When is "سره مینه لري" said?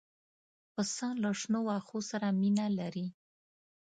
2.11-3.07